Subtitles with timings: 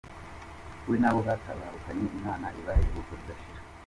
[0.87, 3.61] We nabo batabarukanye Imana ibahe iruhuko ridashira.